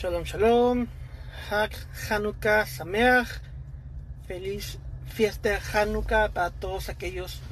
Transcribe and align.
Shalom, 0.00 0.24
shalom. 0.24 0.88
Hak 1.50 1.76
Hanukkah 2.08 2.64
Sameach. 2.64 3.28
Feliz 4.26 4.78
fiesta 5.04 5.60
Hanukkah 5.60 6.32
para 6.32 6.48
todos 6.48 6.88
aquellos 6.88 7.42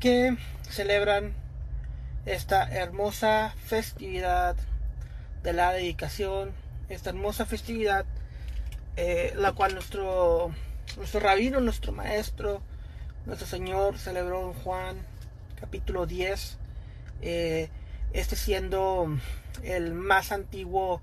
que 0.00 0.36
celebran 0.68 1.34
esta 2.26 2.64
hermosa 2.64 3.54
festividad 3.66 4.56
de 5.44 5.52
la 5.52 5.72
dedicación. 5.72 6.50
Esta 6.88 7.10
hermosa 7.10 7.46
festividad, 7.46 8.06
eh, 8.96 9.32
la 9.36 9.52
cual 9.52 9.74
nuestro, 9.74 10.52
nuestro 10.96 11.20
rabino, 11.20 11.60
nuestro 11.60 11.92
maestro, 11.92 12.60
nuestro 13.24 13.46
Señor 13.46 13.98
celebró 13.98 14.50
en 14.50 14.54
Juan 14.64 14.96
capítulo 15.60 16.06
10. 16.06 16.58
Eh, 17.22 17.70
este 18.12 18.34
siendo 18.34 19.16
el 19.62 19.94
más 19.94 20.32
antiguo 20.32 21.00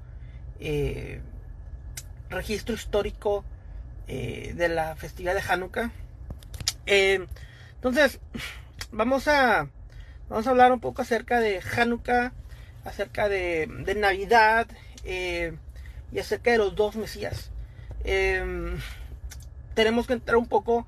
eh, 0.61 1.19
registro 2.29 2.75
histórico 2.75 3.43
eh, 4.07 4.53
de 4.55 4.69
la 4.69 4.95
festividad 4.95 5.33
de 5.33 5.41
Hanukkah. 5.41 5.91
Eh, 6.85 7.25
entonces, 7.75 8.19
vamos 8.91 9.27
a, 9.27 9.67
vamos 10.29 10.45
a 10.45 10.49
hablar 10.51 10.71
un 10.71 10.79
poco 10.79 11.01
acerca 11.01 11.39
de 11.39 11.61
Hanukkah, 11.61 12.31
acerca 12.85 13.27
de, 13.27 13.67
Navidad 13.97 14.67
y 15.03 16.19
acerca 16.19 16.51
de 16.51 16.59
los 16.59 16.75
dos 16.75 16.95
Mesías. 16.95 17.51
tenemos 19.73 20.05
que 20.05 20.13
entrar 20.13 20.37
un 20.37 20.47
poco 20.47 20.85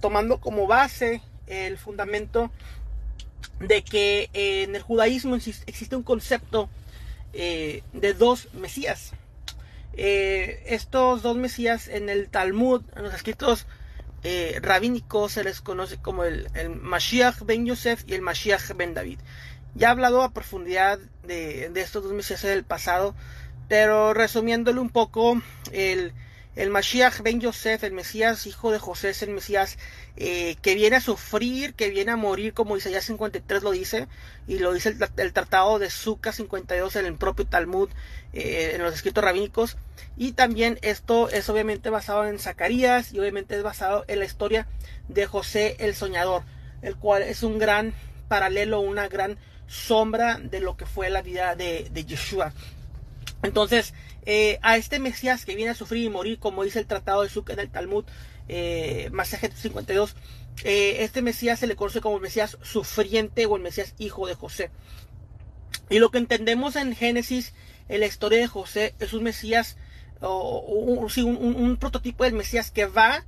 tomando 0.00 0.40
como 0.40 0.66
base 0.66 1.22
el 1.46 1.78
fundamento 1.78 2.50
de 3.60 3.82
que 3.82 4.30
en 4.32 4.74
el 4.74 4.82
judaísmo 4.82 5.36
existe 5.36 5.96
un 5.96 6.02
concepto 6.02 6.68
eh, 7.32 7.82
de 7.92 8.14
dos 8.14 8.52
Mesías. 8.54 9.12
Eh, 9.94 10.62
estos 10.66 11.22
dos 11.22 11.36
Mesías 11.36 11.88
en 11.88 12.08
el 12.08 12.28
Talmud, 12.28 12.82
en 12.96 13.02
los 13.02 13.14
escritos 13.14 13.66
eh, 14.22 14.58
rabínicos, 14.62 15.32
se 15.32 15.44
les 15.44 15.60
conoce 15.60 15.98
como 15.98 16.24
el, 16.24 16.48
Mashiach 16.80 17.40
ben 17.42 17.66
Yosef 17.66 18.04
y 18.06 18.14
el 18.14 18.22
Mashiach 18.22 18.74
ben 18.76 18.94
David. 18.94 19.18
Ya 19.74 19.88
he 19.88 19.90
hablado 19.90 20.22
a 20.22 20.32
profundidad 20.32 20.98
de, 21.24 21.70
de 21.70 21.80
estos 21.80 22.04
dos 22.04 22.12
Mesías 22.12 22.44
en 22.44 22.50
el 22.50 22.64
pasado, 22.64 23.14
pero 23.68 24.14
resumiéndole 24.14 24.80
un 24.80 24.90
poco, 24.90 25.40
el, 25.72 26.12
el 26.58 26.70
Mashiach 26.70 27.20
ben 27.22 27.40
Yosef, 27.40 27.84
el 27.84 27.92
Mesías 27.92 28.44
hijo 28.48 28.72
de 28.72 28.80
José, 28.80 29.10
es 29.10 29.22
el 29.22 29.30
Mesías 29.30 29.78
eh, 30.16 30.56
que 30.60 30.74
viene 30.74 30.96
a 30.96 31.00
sufrir, 31.00 31.74
que 31.74 31.88
viene 31.88 32.10
a 32.10 32.16
morir, 32.16 32.52
como 32.52 32.76
Isaías 32.76 33.04
53 33.04 33.62
lo 33.62 33.70
dice, 33.70 34.08
y 34.48 34.58
lo 34.58 34.72
dice 34.72 34.96
el, 35.18 35.32
tratado 35.32 35.78
de 35.78 35.88
Zucca 35.88 36.32
52 36.32 36.96
en 36.96 37.06
el 37.06 37.14
propio 37.14 37.46
Talmud, 37.46 37.88
eh, 38.32 38.72
en 38.74 38.82
los 38.82 38.92
escritos 38.92 39.22
rabínicos. 39.22 39.76
Y 40.16 40.32
también 40.32 40.80
esto 40.82 41.28
es 41.28 41.48
obviamente 41.48 41.90
basado 41.90 42.26
en 42.26 42.40
Zacarías 42.40 43.12
y 43.12 43.20
obviamente 43.20 43.56
es 43.56 43.62
basado 43.62 44.04
en 44.08 44.18
la 44.18 44.24
historia 44.24 44.66
de 45.06 45.26
José 45.26 45.76
el 45.78 45.94
Soñador, 45.94 46.42
el 46.82 46.96
cual 46.96 47.22
es 47.22 47.44
un 47.44 47.60
gran 47.60 47.94
paralelo, 48.26 48.80
una 48.80 49.06
gran 49.06 49.38
sombra 49.68 50.40
de 50.42 50.58
lo 50.58 50.76
que 50.76 50.86
fue 50.86 51.08
la 51.08 51.22
vida 51.22 51.54
de, 51.54 51.88
de 51.92 52.04
Yeshua. 52.04 52.52
Entonces, 53.42 53.94
eh, 54.26 54.58
a 54.62 54.76
este 54.76 54.98
Mesías 54.98 55.44
que 55.44 55.54
viene 55.54 55.70
a 55.70 55.74
sufrir 55.74 56.04
y 56.04 56.08
morir, 56.08 56.38
como 56.38 56.64
dice 56.64 56.80
el 56.80 56.86
Tratado 56.86 57.22
de 57.22 57.28
Zuc 57.28 57.50
en 57.50 57.60
el 57.60 57.70
Talmud, 57.70 58.04
eh, 58.48 59.10
52, 59.54 60.16
eh, 60.64 60.96
este 61.00 61.22
Mesías 61.22 61.60
se 61.60 61.66
le 61.66 61.76
conoce 61.76 62.00
como 62.00 62.16
el 62.16 62.22
Mesías 62.22 62.58
sufriente 62.62 63.46
o 63.46 63.56
el 63.56 63.62
Mesías 63.62 63.94
hijo 63.98 64.26
de 64.26 64.34
José. 64.34 64.70
Y 65.88 65.98
lo 65.98 66.10
que 66.10 66.18
entendemos 66.18 66.76
en 66.76 66.94
Génesis, 66.94 67.54
en 67.88 68.00
la 68.00 68.06
historia 68.06 68.40
de 68.40 68.48
José, 68.48 68.94
es 68.98 69.12
un 69.12 69.22
Mesías, 69.22 69.76
o, 70.20 70.58
un, 70.60 71.76
prototipo 71.76 72.24
del 72.24 72.32
Mesías 72.32 72.72
que 72.72 72.86
va 72.86 73.24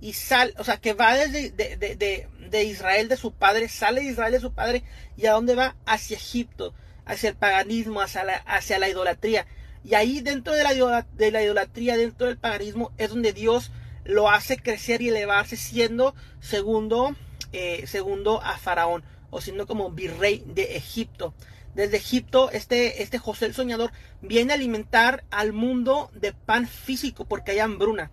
y 0.00 0.14
sale, 0.14 0.52
o 0.58 0.64
sea, 0.64 0.78
que 0.78 0.92
va 0.94 1.14
desde 1.14 1.50
de, 1.50 2.64
Israel 2.64 3.08
de 3.08 3.16
su 3.16 3.32
padre, 3.32 3.68
sale 3.68 4.00
de 4.00 4.08
Israel 4.08 4.32
de 4.32 4.40
su 4.40 4.52
padre, 4.52 4.82
y 5.16 5.26
a 5.26 5.32
dónde 5.32 5.54
va? 5.54 5.76
Hacia 5.86 6.16
Egipto 6.16 6.74
hacia 7.04 7.30
el 7.30 7.36
paganismo, 7.36 8.00
hacia 8.00 8.24
la, 8.24 8.34
hacia 8.34 8.78
la 8.78 8.88
idolatría. 8.88 9.46
Y 9.84 9.94
ahí 9.94 10.20
dentro 10.20 10.54
de 10.54 10.62
la, 10.62 11.06
de 11.16 11.30
la 11.30 11.42
idolatría, 11.42 11.96
dentro 11.96 12.26
del 12.28 12.38
paganismo, 12.38 12.92
es 12.98 13.10
donde 13.10 13.32
Dios 13.32 13.72
lo 14.04 14.30
hace 14.30 14.56
crecer 14.56 15.02
y 15.02 15.08
elevarse 15.08 15.56
siendo 15.56 16.14
segundo, 16.40 17.14
eh, 17.52 17.84
segundo 17.86 18.40
a 18.42 18.58
Faraón 18.58 19.04
o 19.30 19.40
siendo 19.40 19.66
como 19.66 19.90
virrey 19.90 20.44
de 20.46 20.76
Egipto. 20.76 21.34
Desde 21.74 21.96
Egipto, 21.96 22.50
este, 22.50 23.02
este 23.02 23.18
José 23.18 23.46
el 23.46 23.54
Soñador 23.54 23.92
viene 24.20 24.52
a 24.52 24.56
alimentar 24.56 25.24
al 25.30 25.52
mundo 25.52 26.10
de 26.14 26.32
pan 26.32 26.68
físico 26.68 27.24
porque 27.24 27.52
hay 27.52 27.60
hambruna. 27.60 28.10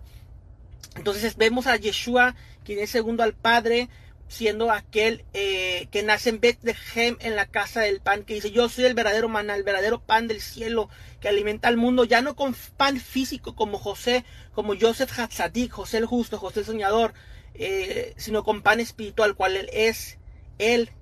Entonces 0.96 1.36
vemos 1.36 1.66
a 1.66 1.76
Yeshua, 1.76 2.34
quien 2.64 2.78
es 2.78 2.90
segundo 2.90 3.22
al 3.22 3.34
Padre, 3.34 3.88
siendo 4.30 4.70
aquel 4.70 5.24
eh, 5.34 5.88
que 5.90 6.04
nace 6.04 6.30
en 6.30 6.38
Bethlehem 6.38 7.16
en 7.18 7.34
la 7.34 7.46
casa 7.46 7.80
del 7.80 8.00
pan, 8.00 8.22
que 8.22 8.34
dice, 8.34 8.52
yo 8.52 8.68
soy 8.68 8.84
el 8.84 8.94
verdadero 8.94 9.28
maná, 9.28 9.56
el 9.56 9.64
verdadero 9.64 10.00
pan 10.00 10.28
del 10.28 10.40
cielo 10.40 10.88
que 11.20 11.28
alimenta 11.28 11.66
al 11.66 11.76
mundo, 11.76 12.04
ya 12.04 12.22
no 12.22 12.36
con 12.36 12.54
pan 12.76 13.00
físico 13.00 13.56
como 13.56 13.76
José, 13.76 14.24
como 14.54 14.74
Joseph 14.80 15.10
Hatzadik, 15.18 15.72
José 15.72 15.98
el 15.98 16.06
justo, 16.06 16.38
José 16.38 16.60
el 16.60 16.66
soñador, 16.66 17.12
eh, 17.54 18.14
sino 18.18 18.44
con 18.44 18.62
pan 18.62 18.78
espiritual, 18.78 19.34
cual 19.34 19.56
él 19.56 19.68
es, 19.72 20.18
él, 20.58 20.92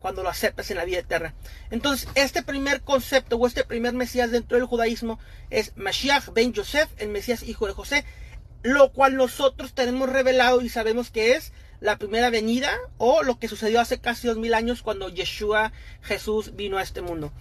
cuando 0.00 0.24
lo 0.24 0.28
aceptas 0.28 0.68
en 0.72 0.78
la 0.78 0.84
vida 0.84 0.98
eterna. 0.98 1.36
Entonces, 1.70 2.08
este 2.16 2.42
primer 2.42 2.80
concepto 2.82 3.36
o 3.36 3.46
este 3.46 3.62
primer 3.62 3.94
Mesías 3.94 4.32
dentro 4.32 4.58
del 4.58 4.66
judaísmo 4.66 5.20
es 5.50 5.72
Mashiach 5.76 6.32
ben 6.32 6.52
Joseph, 6.52 6.90
el 6.98 7.10
Mesías 7.10 7.44
hijo 7.44 7.68
de 7.68 7.74
José, 7.74 8.04
lo 8.64 8.92
cual 8.92 9.14
nosotros 9.14 9.72
tenemos 9.72 10.08
revelado 10.08 10.62
y 10.62 10.68
sabemos 10.68 11.12
que 11.12 11.36
es 11.36 11.52
la 11.80 11.98
primera 11.98 12.30
venida 12.30 12.70
o 12.98 13.22
lo 13.22 13.38
que 13.38 13.48
sucedió 13.48 13.80
hace 13.80 13.98
casi 13.98 14.26
dos 14.26 14.38
mil 14.38 14.54
años 14.54 14.82
cuando 14.82 15.08
Yeshua 15.08 15.72
Jesús 16.02 16.56
vino 16.56 16.78
a 16.78 16.82
este 16.82 17.02
mundo. 17.02 17.32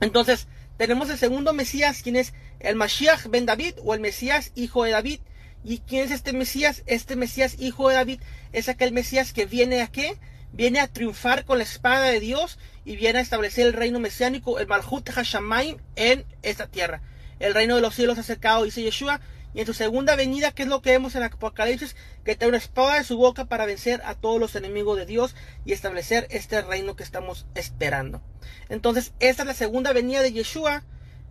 Entonces, 0.00 0.48
tenemos 0.76 1.10
el 1.10 1.18
segundo 1.18 1.52
Mesías, 1.52 2.02
quien 2.02 2.16
es 2.16 2.34
el 2.60 2.76
Mashiach 2.76 3.26
ben 3.26 3.46
David 3.46 3.74
o 3.82 3.94
el 3.94 4.00
Mesías 4.00 4.52
hijo 4.54 4.84
de 4.84 4.92
David. 4.92 5.20
¿Y 5.64 5.78
quién 5.78 6.04
es 6.04 6.12
este 6.12 6.32
Mesías? 6.32 6.82
Este 6.86 7.16
Mesías 7.16 7.56
hijo 7.58 7.88
de 7.88 7.96
David 7.96 8.20
es 8.52 8.68
aquel 8.68 8.92
Mesías 8.92 9.32
que 9.32 9.44
viene 9.44 9.82
a 9.82 9.88
qué? 9.88 10.18
Viene 10.52 10.80
a 10.80 10.86
triunfar 10.86 11.44
con 11.44 11.58
la 11.58 11.64
espada 11.64 12.06
de 12.06 12.20
Dios 12.20 12.58
y 12.84 12.96
viene 12.96 13.18
a 13.18 13.22
establecer 13.22 13.66
el 13.66 13.72
reino 13.72 13.98
mesiánico, 13.98 14.58
el 14.58 14.66
Malhut 14.66 15.10
Hashamayim, 15.10 15.78
en 15.96 16.24
esta 16.42 16.68
tierra. 16.68 17.02
El 17.38 17.54
reino 17.54 17.74
de 17.74 17.82
los 17.82 17.94
cielos 17.94 18.18
acercado, 18.18 18.64
dice 18.64 18.82
Yeshua, 18.82 19.20
y 19.54 19.60
en 19.60 19.66
su 19.66 19.74
segunda 19.74 20.14
venida, 20.16 20.52
que 20.52 20.62
es 20.62 20.68
lo 20.68 20.82
que 20.82 20.90
vemos 20.90 21.14
en 21.14 21.22
Apocalipsis, 21.22 21.96
que 22.24 22.36
trae 22.36 22.48
una 22.48 22.58
espada 22.58 22.96
de 22.96 23.04
su 23.04 23.16
boca 23.16 23.46
para 23.46 23.66
vencer 23.66 24.02
a 24.04 24.14
todos 24.14 24.38
los 24.38 24.54
enemigos 24.54 24.98
de 24.98 25.06
Dios 25.06 25.34
y 25.64 25.72
establecer 25.72 26.26
este 26.30 26.60
reino 26.62 26.96
que 26.96 27.02
estamos 27.02 27.46
esperando. 27.54 28.20
Entonces, 28.68 29.12
esta 29.20 29.42
es 29.42 29.46
la 29.46 29.54
segunda 29.54 29.92
venida 29.92 30.22
de 30.22 30.32
Yeshua, 30.32 30.84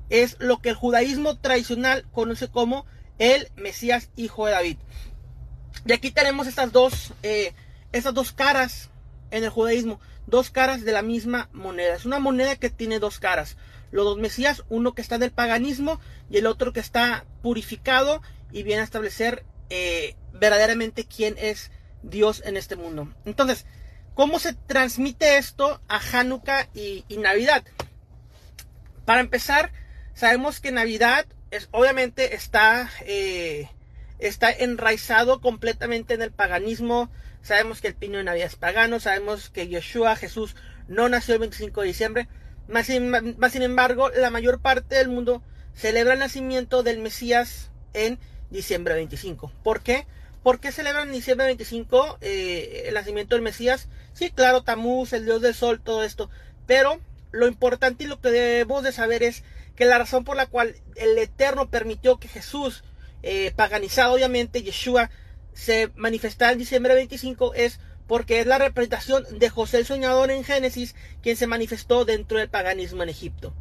es 0.10 0.38
lo 0.40 0.60
que 0.62 0.70
el 0.70 0.76
judaísmo 0.76 1.38
tradicional 1.38 2.06
conoce 2.12 2.48
como 2.48 2.86
el 3.20 3.50
Mesías 3.56 4.10
hijo 4.16 4.46
de 4.46 4.54
David. 4.54 4.78
Y 5.86 5.94
aquí 5.94 6.12
tenemos 6.12 6.48
estas 6.48 6.72
dos, 6.72 7.14
eh, 7.24 7.54
estas 7.92 8.14
dos 8.14 8.32
caras 8.32 8.90
en 9.32 9.44
el 9.44 9.50
judaísmo, 9.50 10.00
dos 10.26 10.50
caras 10.50 10.84
de 10.84 10.92
la 10.92 11.02
misma 11.02 11.50
moneda. 11.54 11.96
Es 11.96 12.06
una 12.06 12.20
moneda 12.20 12.56
que 12.56 12.70
tiene 12.70 13.00
dos 13.00 13.20
caras 13.20 13.58
los 13.92 14.06
dos 14.06 14.18
Mesías, 14.18 14.64
uno 14.70 14.94
que 14.94 15.02
está 15.02 15.18
del 15.18 15.32
paganismo 15.32 16.00
y 16.30 16.38
el 16.38 16.48
otro 16.48 16.74
que 16.74 16.80
está 16.80 17.26
purificado 17.42 18.22
y 18.52 18.64
viene 18.64 18.82
a 18.82 18.86
establecer 18.86 19.46
eh, 19.70 20.16
verdaderamente 20.34 21.06
quién 21.06 21.36
es 21.38 21.72
Dios 22.04 22.42
en 22.46 22.58
este 22.58 22.76
mundo. 22.76 23.14
Entonces, 23.26 23.66
¿cómo 24.14 24.40
se 24.40 24.54
transmite 24.54 25.38
esto 25.38 25.82
a 25.88 26.00
Hanukkah 26.00 26.70
y, 26.74 27.04
Navidad? 27.18 27.64
Para 29.06 29.22
empezar, 29.22 29.72
sabemos 30.14 30.60
que 30.60 30.72
Navidad 30.72 31.26
es, 31.52 31.70
obviamente 31.72 32.36
está, 32.36 32.90
eh, 33.02 33.70
está 34.20 34.52
enraizado 34.52 35.42
completamente 35.42 36.14
en 36.14 36.22
el 36.22 36.32
paganismo. 36.32 37.10
Sabemos 37.42 37.82
que 37.82 37.88
el 37.88 37.96
pino 37.96 38.18
de 38.18 38.26
Navidad 38.26 38.48
es 38.48 38.56
pagano, 38.56 39.00
sabemos 39.00 39.50
que 39.50 39.68
Yeshua, 39.68 40.16
Jesús, 40.16 40.56
no 40.88 41.10
nació 41.10 41.36
el 41.36 41.42
25 41.42 41.82
de 41.82 41.88
diciembre, 41.88 42.28
más 42.68 42.86
sin, 42.86 43.62
embargo, 43.62 44.10
la 44.10 44.30
mayor 44.30 44.60
parte 44.60 44.96
del 44.96 45.10
mundo 45.10 45.42
celebra 45.74 46.14
el 46.14 46.20
nacimiento 46.20 46.84
del 46.84 47.00
Mesías 47.00 47.72
en 47.94 48.20
diciembre 48.50 48.96
25. 48.96 49.52
¿Por 49.64 49.82
qué? 49.82 50.06
¿Por 50.44 50.60
qué 50.60 50.72
celebran 50.72 51.12
diciembre 51.12 51.48
25 51.48 52.20
eh, 52.22 52.84
el 52.88 52.94
nacimiento 52.94 53.36
del 53.36 53.44
Mesías? 53.44 53.88
Sí, 54.14 54.32
claro, 54.32 54.64
Tamuz, 54.64 55.14
el 55.14 55.26
dios 55.26 55.42
del 55.42 55.54
sol, 55.54 55.82
todo 55.82 56.04
esto. 56.04 56.30
Pero 56.66 57.00
lo 57.32 57.48
importante 57.48 58.04
y 58.04 58.08
lo 58.08 58.20
que 58.20 58.32
debemos 58.32 58.84
de 58.84 58.92
saber 58.92 59.24
es 59.24 59.44
que 59.76 59.86
la 59.86 59.98
razón 59.98 60.24
por 60.24 60.36
la 60.36 60.48
cual 60.48 60.76
el 60.96 61.18
Eterno 61.18 61.70
permitió 61.70 62.18
que 62.18 62.28
Jesús, 62.28 62.84
eh, 63.24 63.52
paganizado 63.56 64.14
obviamente, 64.14 64.64
Yeshua, 64.64 65.10
se 65.54 65.92
manifestara 65.96 66.52
en 66.52 66.60
diciembre 66.60 66.96
25 66.96 67.54
es 67.54 67.80
porque 68.08 68.40
es 68.40 68.48
la 68.48 68.58
representación 68.58 69.26
de 69.38 69.50
José 69.50 69.78
el 69.80 69.86
Soñador 69.86 70.32
en 70.32 70.44
Génesis 70.44 70.96
quien 71.22 71.38
se 71.38 71.48
manifestó 71.48 72.06
dentro 72.06 72.40
del 72.40 72.50
paganismo 72.50 73.04
en 73.04 73.10
Egipto. 73.10 73.54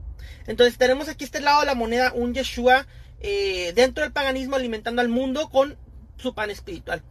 Entonces 0.47 0.79
tenemos 0.79 1.09
aquí 1.09 1.25
este 1.25 1.41
lado 1.41 1.61
de 1.61 1.67
la 1.67 1.75
moneda 1.75 2.13
un 2.15 2.33
Yeshua 2.33 2.87
eh, 3.21 3.73
dentro 3.75 4.05
del 4.05 4.13
paganismo 4.13 4.57
alimentando 4.57 5.03
al 5.03 5.09
mundo 5.09 5.49
con 5.51 5.77
su 6.17 6.35
pan 6.35 6.51
espiritual. 6.51 7.03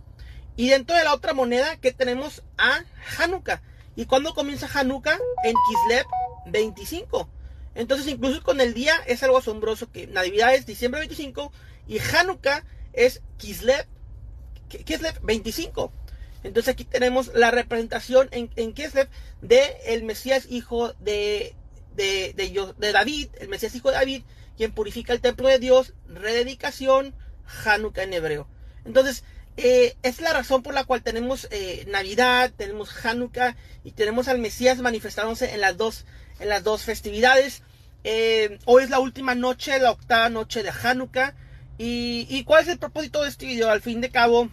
Y 0.55 0.69
dentro 0.69 0.95
de 0.95 1.03
la 1.03 1.13
otra 1.13 1.33
moneda 1.33 1.75
que 1.77 1.91
tenemos 1.91 2.43
a 2.57 2.79
Hanukkah. 3.17 3.61
¿Y 3.95 4.05
cuándo 4.05 4.33
comienza 4.33 4.69
Hanukkah? 4.73 5.17
En 5.43 5.55
Kislev 5.69 6.05
25. 6.47 7.29
Entonces 7.75 8.07
incluso 8.07 8.41
con 8.41 8.61
el 8.61 8.73
día 8.73 8.95
es 9.05 9.21
algo 9.23 9.37
asombroso 9.37 9.91
que 9.91 10.07
Navidad 10.07 10.55
es 10.55 10.65
diciembre 10.65 11.01
25 11.01 11.51
y 11.87 11.99
Hanukkah 11.99 12.63
es 12.93 13.21
Kislev, 13.37 13.85
Kislev 14.69 15.19
25. 15.21 15.91
Entonces 16.45 16.71
aquí 16.71 16.85
tenemos 16.85 17.33
la 17.33 17.49
representación 17.49 18.29
en, 18.31 18.51
en 18.55 18.73
Kislev 18.73 19.09
de 19.41 19.77
el 19.87 20.03
Mesías 20.03 20.45
hijo 20.47 20.93
de, 20.99 21.55
de, 21.95 22.91
David, 22.93 23.29
el 23.39 23.49
Mesías 23.49 23.73
hijo 23.73 23.89
de 23.89 23.95
David, 23.95 24.23
quien 24.55 24.71
purifica 24.71 25.11
el 25.11 25.21
templo 25.21 25.47
de 25.47 25.57
Dios, 25.57 25.93
rededicación, 26.07 27.15
Hanukkah 27.65 28.03
en 28.03 28.13
hebreo. 28.13 28.47
Entonces, 28.85 29.23
eh, 29.57 29.95
es 30.03 30.21
la 30.21 30.33
razón 30.33 30.61
por 30.61 30.75
la 30.75 30.83
cual 30.83 31.01
tenemos 31.01 31.47
eh, 31.49 31.83
Navidad, 31.87 32.53
tenemos 32.55 32.91
Hanukkah 33.03 33.55
y 33.83 33.93
tenemos 33.93 34.27
al 34.27 34.37
Mesías 34.37 34.77
manifestándose 34.77 35.51
en 35.51 35.61
las 35.61 35.77
dos, 35.77 36.05
en 36.39 36.49
las 36.49 36.63
dos 36.63 36.83
festividades. 36.83 37.63
Eh, 38.03 38.59
hoy 38.65 38.83
es 38.83 38.91
la 38.91 38.99
última 38.99 39.33
noche, 39.33 39.79
la 39.79 39.89
octava 39.89 40.29
noche 40.29 40.61
de 40.61 40.69
Hanukkah. 40.69 41.33
Y, 41.79 42.43
cuál 42.43 42.61
es 42.61 42.69
el 42.69 42.77
propósito 42.77 43.23
de 43.23 43.29
este 43.29 43.47
video? 43.47 43.69
Al 43.69 43.81
fin 43.81 43.99
de 43.99 44.09
cabo, 44.09 44.49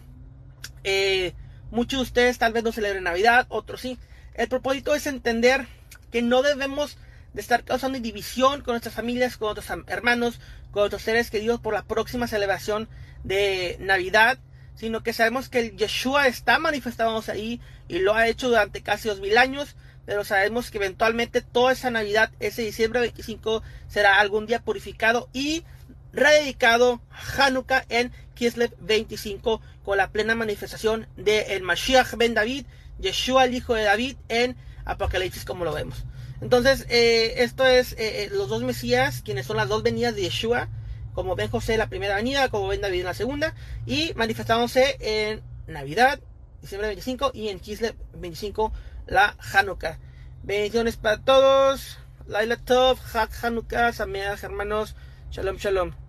Muchos 1.72 2.00
de 2.00 2.02
ustedes 2.02 2.36
tal 2.36 2.52
vez 2.52 2.62
no 2.62 2.70
celebren 2.70 3.04
Navidad, 3.04 3.46
otros 3.48 3.80
sí. 3.80 3.98
El 4.34 4.46
propósito 4.46 4.94
es 4.94 5.06
entender 5.06 5.66
que 6.10 6.20
no 6.20 6.42
debemos 6.42 6.98
de 7.32 7.40
estar 7.40 7.64
causando 7.64 7.98
división 7.98 8.60
con 8.60 8.74
nuestras 8.74 8.94
familias, 8.94 9.38
con 9.38 9.54
nuestros 9.54 9.78
hermanos, 9.86 10.38
con 10.70 10.82
nuestros 10.82 11.00
seres 11.00 11.30
queridos 11.30 11.60
por 11.60 11.72
la 11.72 11.84
próxima 11.84 12.26
celebración 12.26 12.90
de 13.24 13.78
Navidad, 13.80 14.38
sino 14.74 15.02
que 15.02 15.14
sabemos 15.14 15.48
que 15.48 15.60
el 15.60 15.76
Yeshua 15.78 16.26
está 16.26 16.58
manifestándose 16.58 17.32
ahí 17.32 17.58
y 17.88 18.00
lo 18.00 18.14
ha 18.14 18.28
hecho 18.28 18.50
durante 18.50 18.82
casi 18.82 19.08
dos 19.08 19.20
mil 19.20 19.38
años, 19.38 19.74
pero 20.04 20.24
sabemos 20.24 20.70
que 20.70 20.76
eventualmente 20.76 21.40
toda 21.40 21.72
esa 21.72 21.90
Navidad, 21.90 22.32
ese 22.38 22.60
diciembre 22.60 23.00
25, 23.00 23.62
será 23.88 24.20
algún 24.20 24.44
día 24.44 24.60
purificado 24.60 25.30
y 25.32 25.64
rededicado 26.12 27.00
Hanukkah 27.36 27.84
en 27.88 28.12
Kislev 28.34 28.74
25 28.80 29.60
con 29.84 29.96
la 29.96 30.10
plena 30.10 30.34
manifestación 30.34 31.06
de 31.16 31.54
el 31.54 31.62
Mashiach 31.62 32.14
ben 32.16 32.34
David, 32.34 32.66
Yeshua 32.98 33.44
el 33.44 33.54
hijo 33.54 33.74
de 33.74 33.84
David 33.84 34.16
en 34.28 34.56
Apocalipsis 34.84 35.44
como 35.44 35.64
lo 35.64 35.72
vemos. 35.72 36.04
Entonces, 36.40 36.86
eh, 36.88 37.34
esto 37.38 37.66
es 37.66 37.92
eh, 37.92 38.24
eh, 38.24 38.30
los 38.32 38.48
dos 38.48 38.62
Mesías, 38.62 39.22
quienes 39.22 39.46
son 39.46 39.56
las 39.56 39.68
dos 39.68 39.82
venidas 39.82 40.14
de 40.16 40.22
Yeshua, 40.22 40.68
como 41.14 41.36
ven 41.36 41.50
José 41.50 41.74
en 41.74 41.78
la 41.78 41.88
primera 41.88 42.16
venida, 42.16 42.48
como 42.48 42.68
ven 42.68 42.80
David 42.80 43.00
en 43.00 43.06
la 43.06 43.14
segunda, 43.14 43.54
y 43.86 44.12
manifestándose 44.14 44.96
en 45.00 45.42
Navidad, 45.68 46.20
diciembre 46.60 46.88
25, 46.88 47.30
y 47.34 47.48
en 47.48 47.60
Kislev 47.60 47.94
25, 48.14 48.72
la 49.06 49.36
Hanukkah. 49.52 49.98
Bendiciones 50.42 50.96
para 50.96 51.18
todos. 51.18 51.98
Laila 52.26 52.56
Tov, 52.56 52.98
Hak 53.12 53.30
Hanukkah, 53.44 53.92
Sameach, 53.92 54.42
hermanos. 54.42 54.96
Shalom, 55.30 55.58
shalom. 55.58 56.01